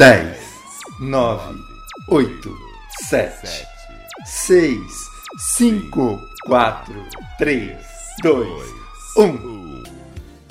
10, 0.00 0.34
9, 0.98 1.60
8, 2.08 2.58
7, 3.06 3.66
6, 4.24 4.80
5, 5.58 6.18
4, 6.46 6.94
3, 7.36 7.78
2, 8.22 8.74
1. 9.18 9.82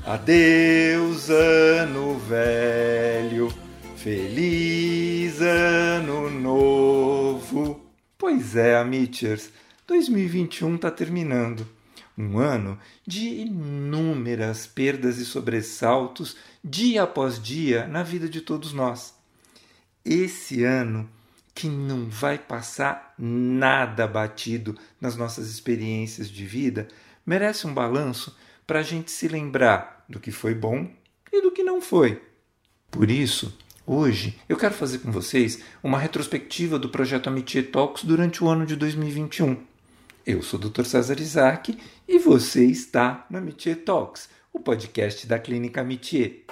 Adeus, 0.06 1.32
ano 1.32 2.20
velho, 2.20 3.52
feliz 3.96 5.42
ano 5.42 6.30
novo. 6.30 7.82
Pois 8.20 8.56
é, 8.56 8.78
Amichers, 8.78 9.50
2021 9.88 10.76
está 10.76 10.92
terminando. 10.92 11.68
Um 12.16 12.38
ano 12.38 12.78
de 13.04 13.42
inúmeras 13.42 14.68
perdas 14.68 15.18
e 15.18 15.26
sobressaltos, 15.26 16.38
dia 16.64 17.02
após 17.02 17.42
dia, 17.42 17.88
na 17.88 18.04
vida 18.04 18.30
de 18.30 18.42
todos 18.42 18.74
nós 18.74 19.18
esse 20.10 20.64
ano 20.64 21.08
que 21.54 21.68
não 21.68 22.10
vai 22.10 22.40
passar 22.40 23.14
nada 23.18 24.08
batido 24.08 24.76
nas 25.00 25.16
nossas 25.16 25.50
experiências 25.50 26.28
de 26.30 26.46
vida, 26.46 26.88
merece 27.24 27.68
um 27.68 27.74
balanço 27.74 28.36
para 28.66 28.80
a 28.80 28.84
gente 28.84 29.12
se 29.12 29.28
lembrar 29.28 30.04
do 30.10 30.20
que 30.20 30.32
foi 30.32 30.56
bom 30.56 30.90
e 31.32 31.42
do 31.44 31.52
que 31.52 31.62
não 31.62 31.80
foi. 31.80 32.20
Por 32.90 33.12
isso, 33.12 33.56
hoje 33.86 34.40
eu 34.50 34.58
quero 34.58 34.74
fazer 34.74 34.98
com 34.98 35.12
vocês 35.12 35.62
uma 35.84 36.00
retrospectiva 36.00 36.80
do 36.80 36.90
projeto 36.90 37.28
Amitié 37.28 37.62
Talks 37.62 38.04
durante 38.04 38.44
o 38.44 38.48
ano 38.48 38.66
de 38.66 38.76
2021. 38.76 39.58
Eu 40.26 40.42
sou 40.42 40.60
o 40.60 40.70
Dr. 40.70 40.86
César 40.86 41.20
Isaac 41.20 41.78
e 42.08 42.18
você 42.18 42.66
está 42.66 43.28
na 43.30 43.38
Amitié 43.38 43.76
Talks, 43.76 44.28
o 44.52 44.60
podcast 44.60 45.28
da 45.28 45.38
Clínica 45.38 45.82
Amitié. 45.82 46.49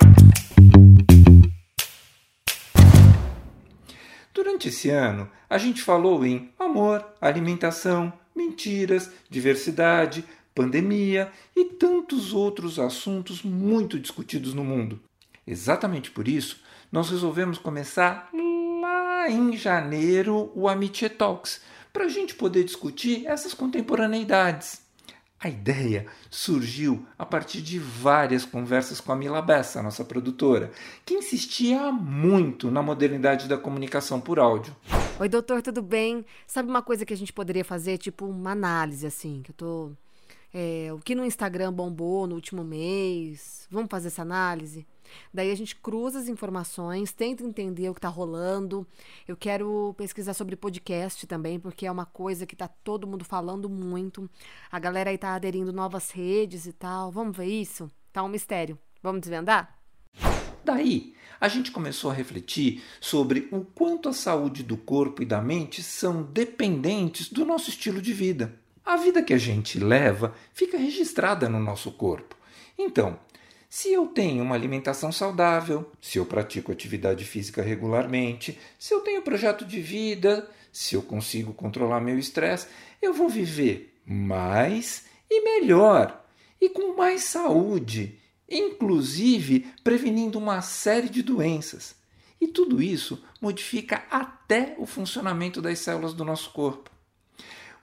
Durante 4.57 4.69
esse 4.69 4.89
ano, 4.89 5.29
a 5.47 5.59
gente 5.59 5.83
falou 5.83 6.25
em 6.25 6.51
amor, 6.57 7.05
alimentação, 7.21 8.11
mentiras, 8.35 9.11
diversidade, 9.29 10.25
pandemia 10.55 11.31
e 11.55 11.63
tantos 11.63 12.33
outros 12.33 12.79
assuntos 12.79 13.43
muito 13.43 13.99
discutidos 13.99 14.55
no 14.55 14.63
mundo. 14.63 14.99
Exatamente 15.45 16.09
por 16.09 16.27
isso, 16.27 16.59
nós 16.91 17.11
resolvemos 17.11 17.59
começar 17.59 18.31
lá 18.81 19.29
em 19.29 19.55
janeiro 19.55 20.51
o 20.55 20.67
Amitié 20.67 21.07
Talks, 21.07 21.61
para 21.93 22.05
a 22.05 22.09
gente 22.09 22.33
poder 22.33 22.63
discutir 22.63 23.27
essas 23.27 23.53
contemporaneidades. 23.53 24.81
A 25.39 25.49
ideia 25.49 26.07
surgiu 26.31 27.05
a 27.15 27.23
partir 27.23 27.61
de 27.61 27.77
várias 27.77 28.43
conversas 28.43 28.99
com 28.99 29.11
a 29.11 29.15
Mila 29.15 29.39
Bessa, 29.39 29.83
nossa 29.83 30.03
produtora, 30.03 30.71
que 31.05 31.13
insistia 31.13 31.91
muito 31.91 32.71
na 32.71 32.81
modernidade 32.81 33.47
da 33.47 33.55
comunicação 33.55 34.19
por 34.19 34.39
áudio. 34.39 34.75
Oi, 35.19 35.29
doutor, 35.29 35.61
tudo 35.61 35.83
bem? 35.83 36.25
Sabe 36.47 36.67
uma 36.67 36.81
coisa 36.81 37.05
que 37.05 37.13
a 37.13 37.17
gente 37.17 37.31
poderia 37.31 37.63
fazer, 37.63 37.99
tipo 37.99 38.25
uma 38.25 38.51
análise 38.51 39.05
assim, 39.05 39.43
que 39.43 39.51
eu 39.51 39.55
tô 39.55 39.91
é, 40.51 40.91
o 40.91 40.97
que 40.97 41.13
no 41.13 41.23
Instagram 41.23 41.71
bombou 41.71 42.25
no 42.25 42.33
último 42.33 42.63
mês. 42.63 43.67
Vamos 43.69 43.91
fazer 43.91 44.07
essa 44.07 44.23
análise? 44.23 44.87
Daí 45.33 45.51
a 45.51 45.55
gente 45.55 45.75
cruza 45.75 46.19
as 46.19 46.27
informações, 46.27 47.11
tenta 47.11 47.43
entender 47.43 47.89
o 47.89 47.93
que 47.93 47.99
está 47.99 48.09
rolando. 48.09 48.85
Eu 49.27 49.35
quero 49.35 49.93
pesquisar 49.97 50.33
sobre 50.33 50.55
podcast 50.55 51.25
também, 51.27 51.59
porque 51.59 51.85
é 51.85 51.91
uma 51.91 52.05
coisa 52.05 52.45
que 52.45 52.55
está 52.55 52.67
todo 52.67 53.07
mundo 53.07 53.23
falando 53.23 53.69
muito. 53.69 54.29
A 54.71 54.79
galera 54.79 55.09
aí 55.09 55.15
está 55.15 55.35
aderindo 55.35 55.73
novas 55.73 56.11
redes 56.11 56.65
e 56.65 56.73
tal. 56.73 57.11
Vamos 57.11 57.35
ver 57.35 57.45
isso? 57.45 57.89
Tá 58.11 58.23
um 58.23 58.29
mistério. 58.29 58.77
Vamos 59.01 59.21
desvendar? 59.21 59.77
Daí, 60.63 61.13
a 61.39 61.47
gente 61.47 61.71
começou 61.71 62.11
a 62.11 62.13
refletir 62.13 62.83
sobre 62.99 63.47
o 63.51 63.61
quanto 63.61 64.09
a 64.09 64.13
saúde 64.13 64.63
do 64.63 64.75
corpo 64.75 65.21
e 65.21 65.25
da 65.25 65.41
mente 65.41 65.81
são 65.81 66.23
dependentes 66.23 67.29
do 67.29 67.45
nosso 67.45 67.69
estilo 67.69 68.01
de 68.01 68.11
vida. 68.11 68.59
A 68.83 68.97
vida 68.97 69.21
que 69.21 69.33
a 69.33 69.37
gente 69.37 69.79
leva 69.79 70.33
fica 70.53 70.77
registrada 70.77 71.47
no 71.47 71.59
nosso 71.59 71.91
corpo. 71.91 72.35
Então, 72.77 73.19
se 73.69 73.91
eu 73.91 74.07
tenho 74.07 74.43
uma 74.43 74.55
alimentação 74.55 75.11
saudável, 75.11 75.91
se 76.01 76.17
eu 76.17 76.25
pratico 76.25 76.71
atividade 76.71 77.25
física 77.25 77.61
regularmente, 77.61 78.57
se 78.79 78.93
eu 78.93 79.01
tenho 79.01 79.21
projeto 79.21 79.65
de 79.65 79.81
vida, 79.81 80.49
se 80.71 80.95
eu 80.95 81.01
consigo 81.01 81.53
controlar 81.53 81.99
meu 81.99 82.17
estresse, 82.17 82.67
eu 83.01 83.13
vou 83.13 83.27
viver 83.27 83.93
mais 84.05 85.05
e 85.29 85.41
melhor 85.41 86.25
e 86.61 86.69
com 86.69 86.95
mais 86.95 87.23
saúde, 87.23 88.17
inclusive 88.49 89.67
prevenindo 89.83 90.39
uma 90.39 90.61
série 90.61 91.09
de 91.09 91.21
doenças. 91.21 91.95
E 92.39 92.47
tudo 92.47 92.81
isso 92.81 93.23
modifica 93.41 94.03
até 94.09 94.75
o 94.77 94.85
funcionamento 94.85 95.61
das 95.61 95.79
células 95.79 96.13
do 96.13 96.23
nosso 96.23 96.51
corpo. 96.51 96.96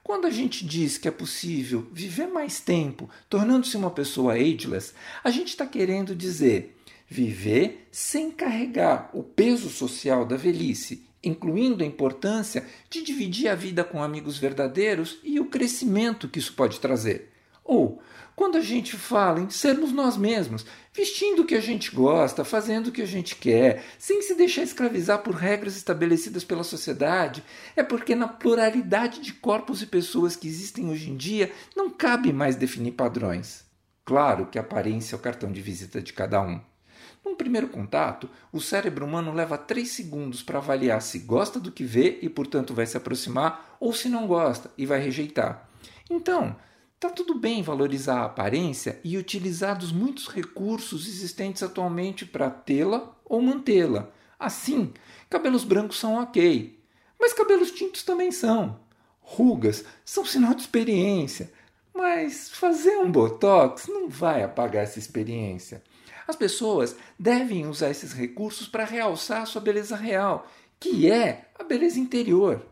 Quando 0.04 0.26
a 0.26 0.30
gente 0.30 0.66
diz 0.66 0.98
que 0.98 1.08
é 1.08 1.10
possível 1.10 1.88
viver 1.90 2.26
mais 2.26 2.60
tempo, 2.60 3.08
tornando-se 3.26 3.74
uma 3.74 3.90
pessoa 3.90 4.34
ageless, 4.34 4.92
a 5.24 5.30
gente 5.30 5.48
está 5.48 5.66
querendo 5.66 6.14
dizer 6.14 6.76
viver 7.08 7.88
sem 7.90 8.30
carregar 8.30 9.08
o 9.14 9.22
peso 9.22 9.70
social 9.70 10.26
da 10.26 10.36
velhice, 10.36 11.06
incluindo 11.22 11.82
a 11.82 11.86
importância 11.86 12.66
de 12.90 13.02
dividir 13.02 13.48
a 13.48 13.54
vida 13.54 13.82
com 13.82 14.02
amigos 14.02 14.36
verdadeiros 14.36 15.18
e 15.24 15.40
o 15.40 15.46
crescimento 15.46 16.28
que 16.28 16.38
isso 16.38 16.52
pode 16.52 16.80
trazer. 16.80 17.32
Ou 17.64 18.02
quando 18.36 18.58
a 18.58 18.60
gente 18.60 18.96
fala 18.96 19.40
em 19.40 19.50
sermos 19.50 19.92
nós 19.92 20.16
mesmos, 20.16 20.66
vestindo 20.92 21.42
o 21.42 21.44
que 21.44 21.54
a 21.54 21.60
gente 21.60 21.94
gosta, 21.94 22.44
fazendo 22.44 22.88
o 22.88 22.92
que 22.92 23.02
a 23.02 23.06
gente 23.06 23.36
quer, 23.36 23.84
sem 23.98 24.22
se 24.22 24.34
deixar 24.34 24.62
escravizar 24.62 25.20
por 25.20 25.34
regras 25.34 25.76
estabelecidas 25.76 26.44
pela 26.44 26.64
sociedade, 26.64 27.44
é 27.76 27.82
porque 27.82 28.14
na 28.14 28.28
pluralidade 28.28 29.20
de 29.20 29.32
corpos 29.32 29.82
e 29.82 29.86
pessoas 29.86 30.36
que 30.36 30.48
existem 30.48 30.90
hoje 30.90 31.10
em 31.10 31.16
dia 31.16 31.52
não 31.76 31.90
cabe 31.90 32.32
mais 32.32 32.56
definir 32.56 32.92
padrões. 32.92 33.64
Claro 34.04 34.46
que 34.46 34.58
a 34.58 34.62
aparência 34.62 35.14
é 35.14 35.18
o 35.18 35.22
cartão 35.22 35.50
de 35.50 35.62
visita 35.62 36.02
de 36.02 36.12
cada 36.12 36.40
um. 36.42 36.60
Num 37.24 37.34
primeiro 37.34 37.68
contato, 37.68 38.28
o 38.52 38.60
cérebro 38.60 39.06
humano 39.06 39.32
leva 39.32 39.56
3 39.56 39.88
segundos 39.88 40.42
para 40.42 40.58
avaliar 40.58 41.00
se 41.00 41.20
gosta 41.20 41.58
do 41.58 41.72
que 41.72 41.82
vê 41.82 42.18
e, 42.20 42.28
portanto, 42.28 42.74
vai 42.74 42.84
se 42.84 42.98
aproximar, 42.98 43.78
ou 43.80 43.94
se 43.94 44.10
não 44.10 44.26
gosta 44.26 44.70
e 44.76 44.84
vai 44.84 45.00
rejeitar. 45.00 45.66
Então, 46.10 46.54
Está 47.04 47.16
tudo 47.16 47.34
bem 47.34 47.62
valorizar 47.62 48.20
a 48.20 48.24
aparência 48.24 48.98
e 49.04 49.18
utilizar 49.18 49.76
dos 49.76 49.92
muitos 49.92 50.26
recursos 50.26 51.06
existentes 51.06 51.62
atualmente 51.62 52.24
para 52.24 52.48
tê-la 52.48 53.14
ou 53.26 53.42
mantê-la. 53.42 54.10
Assim, 54.38 54.90
cabelos 55.28 55.64
brancos 55.64 55.98
são 55.98 56.14
ok, 56.14 56.82
mas 57.20 57.34
cabelos 57.34 57.70
tintos 57.70 58.02
também 58.04 58.32
são. 58.32 58.80
Rugas 59.20 59.84
são 60.02 60.24
sinal 60.24 60.54
de 60.54 60.62
experiência, 60.62 61.52
mas 61.94 62.48
fazer 62.48 62.96
um 62.96 63.12
botox 63.12 63.86
não 63.86 64.08
vai 64.08 64.42
apagar 64.42 64.84
essa 64.84 64.98
experiência. 64.98 65.82
As 66.26 66.36
pessoas 66.36 66.96
devem 67.18 67.66
usar 67.66 67.90
esses 67.90 68.14
recursos 68.14 68.66
para 68.66 68.86
realçar 68.86 69.42
a 69.42 69.46
sua 69.46 69.60
beleza 69.60 69.94
real, 69.94 70.50
que 70.80 71.10
é 71.10 71.50
a 71.58 71.64
beleza 71.64 72.00
interior. 72.00 72.64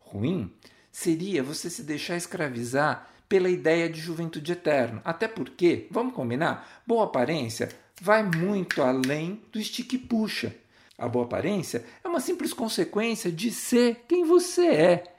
Ruim 0.00 0.52
seria 0.90 1.40
você 1.40 1.70
se 1.70 1.84
deixar 1.84 2.16
escravizar 2.16 3.15
pela 3.28 3.50
ideia 3.50 3.88
de 3.88 4.00
juventude 4.00 4.52
eterna. 4.52 5.00
Até 5.04 5.28
porque, 5.28 5.86
vamos 5.90 6.14
combinar, 6.14 6.82
boa 6.86 7.04
aparência 7.04 7.68
vai 8.00 8.22
muito 8.22 8.82
além 8.82 9.40
do 9.52 9.58
estique 9.58 9.98
puxa. 9.98 10.54
A 10.98 11.08
boa 11.08 11.24
aparência 11.24 11.84
é 12.02 12.08
uma 12.08 12.20
simples 12.20 12.52
consequência 12.52 13.30
de 13.30 13.50
ser 13.50 14.04
quem 14.08 14.24
você 14.24 14.66
é, 14.66 15.16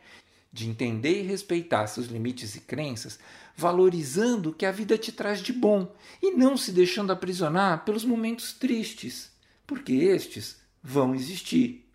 de 0.51 0.67
entender 0.67 1.21
e 1.21 1.27
respeitar 1.27 1.85
seus 1.87 2.07
limites 2.07 2.55
e 2.55 2.61
crenças, 2.61 3.19
valorizando 3.55 4.49
o 4.49 4.53
que 4.53 4.65
a 4.65 4.71
vida 4.71 4.97
te 4.97 5.11
traz 5.11 5.41
de 5.41 5.53
bom 5.53 5.95
e 6.21 6.31
não 6.31 6.57
se 6.57 6.71
deixando 6.71 7.11
aprisionar 7.11 7.85
pelos 7.85 8.03
momentos 8.03 8.53
tristes, 8.53 9.31
porque 9.67 9.93
estes 9.93 10.57
vão 10.81 11.13
existir. 11.13 11.87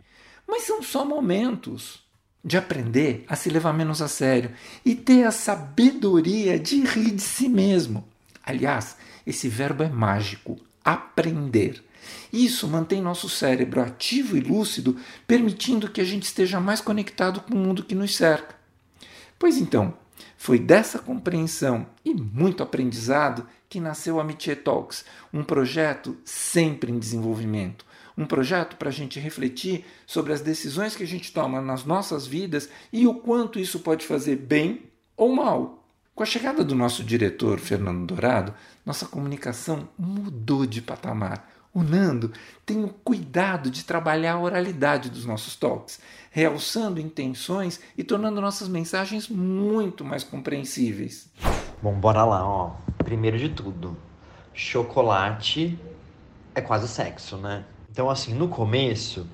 Mas 0.47 0.63
são 0.63 0.83
só 0.83 1.05
momentos 1.05 2.02
de 2.45 2.57
aprender 2.57 3.25
a 3.29 3.37
se 3.37 3.49
levar 3.49 3.73
menos 3.73 4.03
a 4.03 4.09
sério 4.09 4.51
e 4.85 4.95
ter 4.95 5.25
a 5.25 5.31
sabedoria 5.31 6.59
de 6.59 6.83
rir 6.85 7.13
de 7.13 7.23
si 7.23 7.49
mesmo. 7.49 8.05
Aliás, 8.45 8.97
esse 9.27 9.49
verbo 9.49 9.83
é 9.83 9.89
mágico, 9.89 10.59
aprender. 10.85 11.83
Isso 12.33 12.67
mantém 12.67 13.01
nosso 13.01 13.29
cérebro 13.29 13.81
ativo 13.81 14.37
e 14.37 14.41
lúcido, 14.41 14.97
permitindo 15.27 15.91
que 15.91 16.01
a 16.01 16.05
gente 16.05 16.25
esteja 16.25 16.59
mais 16.59 16.81
conectado 16.81 17.41
com 17.41 17.55
o 17.55 17.59
mundo 17.59 17.85
que 17.85 17.95
nos 17.95 18.17
cerca. 18.17 18.57
Pois 19.39 19.59
então, 19.59 19.95
foi 20.37 20.59
dessa 20.59 20.99
compreensão 20.99 21.87
e 22.05 22.13
muito 22.13 22.63
aprendizado 22.63 23.47
que 23.69 23.79
nasceu 23.81 24.19
a 24.19 24.23
Amitié 24.23 24.57
Talks, 24.57 25.05
um 25.33 25.45
projeto 25.45 26.17
sempre 26.25 26.91
em 26.91 26.99
desenvolvimento, 26.99 27.87
um 28.17 28.27
projeto 28.27 28.77
para 28.77 28.89
a 28.89 28.93
gente 28.93 29.19
refletir 29.19 29.85
sobre 30.07 30.33
as 30.33 30.41
decisões 30.41 30.95
que 30.95 31.03
a 31.03 31.07
gente 31.07 31.33
toma 31.33 31.61
nas 31.61 31.85
nossas 31.85 32.27
vidas 32.27 32.69
e 32.93 33.07
o 33.07 33.15
quanto 33.15 33.59
isso 33.59 33.81
pode 33.81 34.07
fazer 34.07 34.37
bem 34.37 34.83
ou 35.17 35.35
mal. 35.35 35.83
Com 36.15 36.23
a 36.23 36.27
chegada 36.27 36.63
do 36.63 36.75
nosso 36.75 37.03
diretor 37.03 37.59
Fernando 37.59 38.07
Dourado, 38.07 38.55
nossa 38.85 39.07
comunicação 39.07 39.89
mudou 39.99 40.67
de 40.67 40.83
patamar. 40.83 41.49
O 41.75 41.83
Nando 41.83 42.31
tem 42.67 42.85
o 42.85 42.89
cuidado 42.89 43.71
de 43.71 43.83
trabalhar 43.83 44.35
a 44.35 44.41
oralidade 44.41 45.09
dos 45.09 45.25
nossos 45.25 45.57
toques, 45.57 46.01
realçando 46.31 47.01
intenções 47.01 47.81
e 47.97 48.05
tornando 48.05 48.43
nossas 48.43 48.69
mensagens 48.69 49.27
muito 49.27 50.05
mais 50.05 50.23
compreensíveis. 50.23 51.31
Bom, 51.81 51.95
bora 51.95 52.27
lá, 52.27 52.47
ó. 52.47 52.77
Primeiro 52.99 53.39
de 53.39 53.49
tudo, 53.49 53.97
chocolate 54.53 55.79
é 56.55 56.61
quase 56.61 56.89
sexo, 56.89 57.39
né? 57.39 57.65
Então, 57.93 58.09
assim, 58.09 58.33
no 58.33 58.49
começo, 58.49 59.27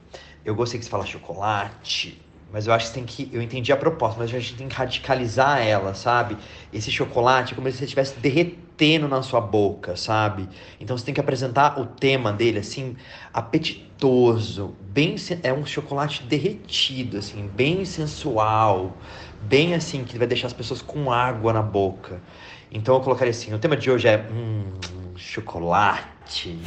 eu 0.44 0.52
gostei 0.52 0.80
que 0.80 0.84
você 0.84 0.90
fala 0.90 1.06
chocolate, 1.06 2.20
mas 2.52 2.66
eu 2.66 2.72
acho 2.72 2.88
que 2.88 2.92
tem 2.94 3.04
que. 3.04 3.30
Eu 3.32 3.40
entendi 3.40 3.72
a 3.72 3.76
proposta, 3.76 4.18
mas 4.18 4.34
a 4.34 4.38
gente 4.40 4.56
tem 4.56 4.66
que 4.66 4.74
radicalizar 4.74 5.64
ela, 5.64 5.94
sabe? 5.94 6.36
Esse 6.72 6.90
chocolate 6.90 7.52
é 7.52 7.54
como 7.54 7.70
se 7.70 7.78
você 7.78 7.84
estivesse 7.84 8.18
derretendo 8.18 9.06
na 9.06 9.22
sua 9.22 9.40
boca, 9.40 9.94
sabe? 9.94 10.48
Então 10.80 10.98
você 10.98 11.04
tem 11.04 11.14
que 11.14 11.20
apresentar 11.20 11.78
o 11.78 11.86
tema 11.86 12.32
dele, 12.32 12.58
assim, 12.58 12.96
apetitoso, 13.32 14.74
bem. 14.90 15.14
É 15.44 15.52
um 15.52 15.64
chocolate 15.64 16.24
derretido, 16.24 17.18
assim, 17.18 17.46
bem 17.46 17.84
sensual, 17.84 18.96
bem 19.42 19.72
assim, 19.74 20.02
que 20.02 20.18
vai 20.18 20.26
deixar 20.26 20.48
as 20.48 20.52
pessoas 20.52 20.82
com 20.82 21.12
água 21.12 21.52
na 21.52 21.62
boca. 21.62 22.20
Então 22.72 22.96
eu 22.96 23.00
colocaria 23.02 23.30
assim: 23.30 23.54
o 23.54 23.58
tema 23.60 23.76
de 23.76 23.88
hoje 23.88 24.08
é. 24.08 24.18
Hum, 24.32 24.64
chocolate. 25.14 26.58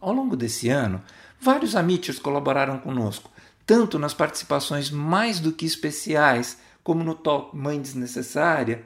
Ao 0.00 0.12
longo 0.12 0.36
desse 0.36 0.68
ano, 0.68 1.00
vários 1.42 1.74
amateurs 1.74 2.20
colaboraram 2.20 2.78
conosco 2.78 3.28
tanto 3.66 3.98
nas 3.98 4.12
participações 4.12 4.90
mais 4.90 5.40
do 5.40 5.52
que 5.52 5.64
especiais, 5.64 6.58
como 6.82 7.04
no 7.04 7.14
Talk 7.14 7.56
Mãe 7.56 7.80
Desnecessária. 7.80 8.84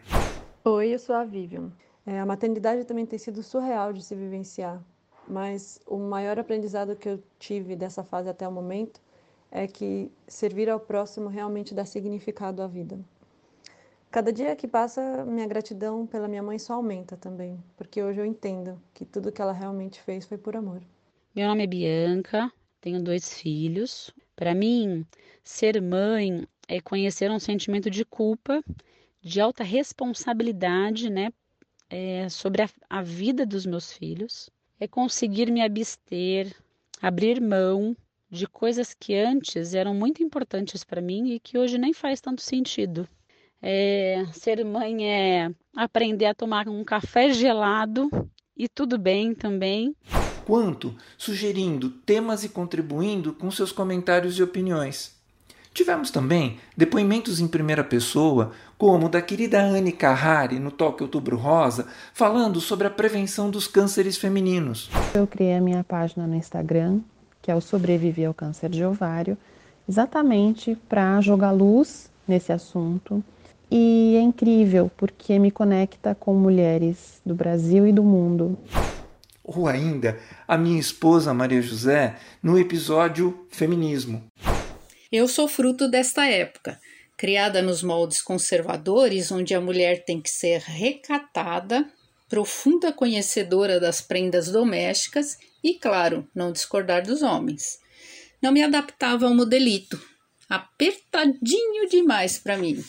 Oi, 0.65 0.95
eu 0.95 0.99
sou 0.99 1.15
a 1.15 1.25
Vivian. 1.25 1.71
É, 2.05 2.21
a 2.21 2.27
maternidade 2.27 2.85
também 2.85 3.07
tem 3.07 3.19
sido 3.19 3.43
surreal 3.43 3.93
de 3.93 4.05
se 4.05 4.15
vivenciar, 4.15 4.81
mas 5.27 5.81
o 5.87 5.99
maior 5.99 6.39
aprendizado 6.39 6.95
que 6.95 7.09
eu 7.09 7.23
tive 7.39 7.75
dessa 7.75 8.05
fase 8.05 8.29
até 8.29 8.47
o 8.47 8.53
momento 8.53 9.01
é 9.51 9.67
que 9.67 10.11
servir 10.29 10.69
ao 10.69 10.79
próximo 10.79 11.29
realmente 11.29 11.75
dá 11.75 11.85
significado 11.85 12.63
à 12.63 12.67
vida. 12.67 12.99
Cada 14.11 14.33
dia 14.33 14.55
que 14.55 14.69
passa, 14.69 15.25
minha 15.25 15.47
gratidão 15.47 16.07
pela 16.07 16.29
minha 16.29 16.43
mãe 16.43 16.59
só 16.59 16.75
aumenta 16.75 17.17
também, 17.17 17.63
porque 17.77 18.03
hoje 18.03 18.21
eu 18.21 18.25
entendo 18.27 18.81
que 18.95 19.05
tudo 19.05 19.33
que 19.33 19.43
ela 19.43 19.53
realmente 19.53 20.01
fez 20.01 20.25
foi 20.25 20.39
por 20.39 20.55
amor. 20.55 20.81
Meu 21.37 21.49
nome 21.49 21.65
é 21.65 21.67
Bianca, 21.67 22.51
tenho 22.81 22.99
dois 23.03 23.39
filhos. 23.39 24.11
Para 24.35 24.55
mim, 24.55 25.05
ser 25.45 25.83
mãe 25.83 26.49
é 26.67 26.81
conhecer 26.81 27.31
um 27.31 27.39
sentimento 27.39 27.91
de 27.91 28.07
culpa, 28.07 28.65
de 29.21 29.39
alta 29.39 29.63
responsabilidade, 29.63 31.11
né, 31.11 31.31
é, 31.91 32.27
sobre 32.31 32.63
a, 32.63 32.71
a 32.89 33.03
vida 33.03 33.45
dos 33.45 33.67
meus 33.67 33.93
filhos. 33.93 34.49
É 34.81 34.89
conseguir 34.89 35.53
me 35.53 35.61
abster, 35.61 36.57
abrir 37.03 37.39
mão 37.39 37.95
de 38.31 38.47
coisas 38.47 38.95
que 38.95 39.15
antes 39.15 39.75
eram 39.75 39.93
muito 39.93 40.23
importantes 40.23 40.85
para 40.85 41.03
mim 41.03 41.33
e 41.33 41.39
que 41.39 41.59
hoje 41.59 41.77
nem 41.77 41.93
faz 41.93 42.19
tanto 42.19 42.41
sentido. 42.41 43.07
É, 43.61 44.25
ser 44.33 44.65
mãe 44.65 45.07
é 45.07 45.51
aprender 45.77 46.25
a 46.25 46.35
tomar 46.35 46.67
um 46.67 46.83
café 46.83 47.31
gelado 47.31 48.09
e 48.57 48.67
tudo 48.71 48.97
bem 48.97 49.35
também 49.35 49.95
quanto 50.47 50.95
sugerindo 51.19 51.91
temas 51.91 52.45
e 52.45 52.49
contribuindo 52.49 53.33
com 53.33 53.51
seus 53.51 53.73
comentários 53.73 54.39
e 54.39 54.43
opiniões. 54.45 55.11
Tivemos 55.75 56.11
também 56.11 56.57
depoimentos 56.75 57.41
em 57.41 57.49
primeira 57.49 57.85
pessoa, 57.85 58.53
como 58.79 59.11
da 59.11 59.21
querida 59.21 59.61
Anne 59.61 59.93
Carrari 59.93 60.59
no 60.59 60.71
Toque 60.71 61.03
Outubro 61.03 61.37
Rosa, 61.37 61.87
falando 62.15 62.61
sobre 62.61 62.87
a 62.87 62.91
prevenção 62.91 63.51
dos 63.51 63.67
cânceres 63.67 64.17
femininos. 64.17 64.89
Eu 65.13 65.27
criei 65.27 65.55
a 65.55 65.61
minha 65.61 65.85
página 65.85 66.27
no 66.27 66.35
Instagram, 66.37 67.01
que 67.43 67.51
é 67.51 67.55
o 67.55 67.61
Sobreviver 67.61 68.29
ao 68.29 68.33
Câncer 68.33 68.71
de 68.71 68.85
Ovário, 68.85 69.37
exatamente 69.87 70.79
para 70.89 71.21
jogar 71.21 71.51
luz 71.51 72.09
nesse 72.27 72.53
assunto. 72.53 73.23
E 73.71 74.15
é 74.17 74.21
incrível 74.21 74.91
porque 74.97 75.39
me 75.39 75.51
conecta 75.51 76.15
com 76.15 76.33
mulheres 76.35 77.21
do 77.27 77.35
Brasil 77.35 77.87
e 77.87 77.93
do 77.93 78.05
mundo 78.05 78.57
ou 79.47 79.69
ainda 79.69 80.19
a 80.47 80.59
minha 80.59 80.81
esposa 80.81 81.33
Maria 81.33 81.63
José 81.63 82.17
no 82.43 82.59
episódio 82.59 83.47
Feminismo. 83.49 84.27
Eu 85.11 85.29
sou 85.29 85.47
fruto 85.47 85.89
desta 85.89 86.27
época, 86.27 86.81
criada 87.17 87.63
nos 87.63 87.83
moldes 87.83 88.21
conservadores, 88.21 89.31
onde 89.31 89.55
a 89.55 89.61
mulher 89.61 90.05
tem 90.05 90.21
que 90.21 90.29
ser 90.29 90.61
recatada, 90.61 91.89
profunda 92.29 92.93
conhecedora 92.93 93.79
das 93.79 94.01
prendas 94.01 94.51
domésticas 94.51 95.39
e, 95.63 95.75
claro, 95.75 96.29
não 96.35 96.51
discordar 96.51 97.03
dos 97.03 97.23
homens. 97.23 97.79
Não 98.43 98.51
me 98.51 98.63
adaptava 98.63 99.27
ao 99.27 99.35
modelito, 99.35 100.01
apertadinho 100.49 101.89
demais 101.89 102.37
para 102.37 102.59
mim. 102.59 102.85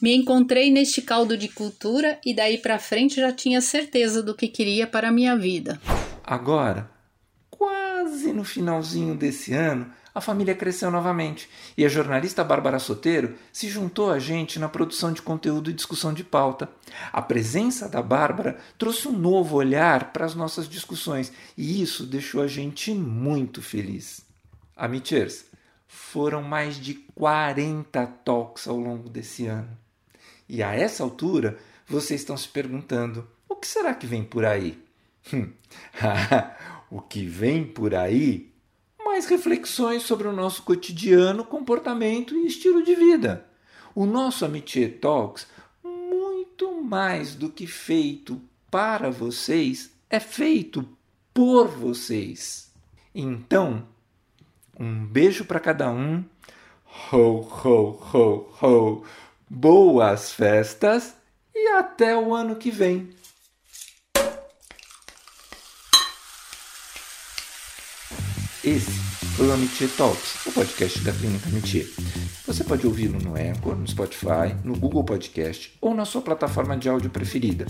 Me 0.00 0.14
encontrei 0.14 0.70
neste 0.70 1.00
caldo 1.00 1.36
de 1.36 1.48
cultura 1.48 2.18
e 2.24 2.34
daí 2.34 2.58
para 2.58 2.78
frente 2.78 3.16
já 3.16 3.32
tinha 3.32 3.60
certeza 3.60 4.22
do 4.22 4.34
que 4.34 4.48
queria 4.48 4.86
para 4.86 5.08
a 5.08 5.12
minha 5.12 5.36
vida. 5.36 5.80
Agora, 6.22 6.90
quase 7.50 8.32
no 8.32 8.44
finalzinho 8.44 9.14
desse 9.14 9.52
ano, 9.52 9.90
a 10.14 10.20
família 10.20 10.54
cresceu 10.54 10.90
novamente 10.90 11.48
e 11.76 11.84
a 11.84 11.88
jornalista 11.88 12.44
Bárbara 12.44 12.78
Soteiro 12.78 13.34
se 13.52 13.68
juntou 13.68 14.10
a 14.10 14.18
gente 14.18 14.60
na 14.60 14.68
produção 14.68 15.12
de 15.12 15.20
conteúdo 15.20 15.70
e 15.70 15.74
discussão 15.74 16.14
de 16.14 16.22
pauta. 16.22 16.68
A 17.12 17.20
presença 17.20 17.88
da 17.88 18.00
Bárbara 18.00 18.58
trouxe 18.78 19.08
um 19.08 19.12
novo 19.12 19.56
olhar 19.56 20.12
para 20.12 20.24
as 20.24 20.34
nossas 20.34 20.68
discussões 20.68 21.32
e 21.56 21.82
isso 21.82 22.06
deixou 22.06 22.42
a 22.42 22.46
gente 22.46 22.94
muito 22.94 23.60
feliz. 23.60 24.24
Amiters, 24.76 25.46
foram 25.88 26.42
mais 26.42 26.76
de 26.76 26.94
40 27.14 28.06
talks 28.24 28.68
ao 28.68 28.76
longo 28.76 29.08
desse 29.08 29.46
ano. 29.46 29.83
E 30.48 30.62
a 30.62 30.74
essa 30.74 31.02
altura, 31.02 31.58
vocês 31.86 32.20
estão 32.20 32.36
se 32.36 32.48
perguntando: 32.48 33.26
o 33.48 33.56
que 33.56 33.66
será 33.66 33.94
que 33.94 34.06
vem 34.06 34.24
por 34.24 34.44
aí? 34.44 34.78
Hum, 35.32 35.50
o 36.90 37.00
que 37.00 37.26
vem 37.26 37.64
por 37.64 37.94
aí? 37.94 38.52
Mais 39.04 39.26
reflexões 39.26 40.02
sobre 40.02 40.26
o 40.26 40.32
nosso 40.32 40.62
cotidiano, 40.62 41.44
comportamento 41.44 42.34
e 42.34 42.46
estilo 42.46 42.82
de 42.82 42.94
vida. 42.94 43.46
O 43.94 44.06
nosso 44.06 44.44
Amitié 44.44 44.88
Talks, 44.88 45.46
muito 45.82 46.82
mais 46.82 47.34
do 47.34 47.48
que 47.48 47.66
feito 47.66 48.40
para 48.70 49.10
vocês, 49.10 49.92
é 50.10 50.18
feito 50.18 50.86
por 51.32 51.68
vocês. 51.68 52.72
Então, 53.14 53.86
um 54.78 55.06
beijo 55.06 55.44
para 55.44 55.60
cada 55.60 55.90
um. 55.90 56.24
Ho, 57.12 57.40
ho, 57.64 58.00
ho, 58.12 58.48
ho 58.62 59.04
boas 59.48 60.32
festas 60.32 61.14
e 61.54 61.68
até 61.68 62.16
o 62.16 62.34
ano 62.34 62.56
que 62.56 62.70
vem. 62.70 63.10
Esse 68.62 69.13
o 69.38 69.52
Amitié 69.52 69.88
Talks, 69.96 70.46
o 70.46 70.52
podcast 70.52 71.00
da 71.00 71.10
Clínica 71.10 71.48
Amitié. 71.48 71.84
Você 72.46 72.62
pode 72.62 72.86
ouvi-lo 72.86 73.18
no 73.20 73.34
Anchor, 73.34 73.74
no 73.74 73.86
Spotify, 73.86 74.54
no 74.62 74.76
Google 74.76 75.02
Podcast 75.02 75.72
ou 75.80 75.92
na 75.92 76.04
sua 76.04 76.22
plataforma 76.22 76.76
de 76.76 76.88
áudio 76.88 77.10
preferida. 77.10 77.66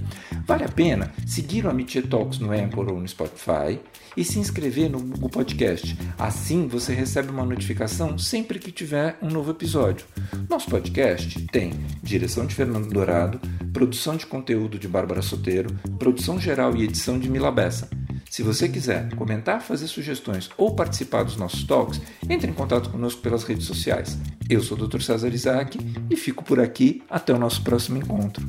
Vale 0.46 0.64
a 0.64 0.68
pena 0.68 1.10
seguir 1.26 1.64
o 1.64 1.70
Amitié 1.70 2.02
Talks 2.02 2.38
no 2.38 2.52
Anchor 2.52 2.90
ou 2.92 3.00
no 3.00 3.08
Spotify 3.08 3.80
e 4.14 4.22
se 4.24 4.38
inscrever 4.38 4.90
no 4.90 5.00
Google 5.00 5.30
Podcast. 5.30 5.96
Assim 6.18 6.68
você 6.68 6.92
recebe 6.92 7.30
uma 7.30 7.46
notificação 7.46 8.18
sempre 8.18 8.58
que 8.58 8.70
tiver 8.70 9.16
um 9.22 9.30
novo 9.30 9.50
episódio. 9.50 10.04
Nosso 10.50 10.68
podcast 10.68 11.46
tem 11.46 11.72
direção 12.02 12.44
de 12.44 12.54
Fernando 12.54 12.90
Dourado, 12.90 13.40
produção 13.72 14.16
de 14.16 14.26
conteúdo 14.26 14.78
de 14.78 14.86
Bárbara 14.86 15.22
Soteiro, 15.22 15.74
produção 15.98 16.38
geral 16.38 16.76
e 16.76 16.84
edição 16.84 17.18
de 17.18 17.30
Mila 17.30 17.50
Bessa. 17.50 17.88
Se 18.34 18.42
você 18.42 18.68
quiser 18.68 19.14
comentar, 19.14 19.62
fazer 19.62 19.86
sugestões 19.86 20.50
ou 20.56 20.74
participar 20.74 21.22
dos 21.22 21.36
nossos 21.36 21.62
talks, 21.62 22.00
entre 22.28 22.50
em 22.50 22.52
contato 22.52 22.90
conosco 22.90 23.22
pelas 23.22 23.44
redes 23.44 23.64
sociais. 23.64 24.18
Eu 24.50 24.60
sou 24.60 24.76
o 24.76 24.88
Dr. 24.88 25.00
César 25.02 25.28
Isaac 25.28 25.78
e 26.10 26.16
fico 26.16 26.42
por 26.42 26.58
aqui 26.58 27.00
até 27.08 27.32
o 27.32 27.38
nosso 27.38 27.62
próximo 27.62 27.96
encontro. 27.96 28.44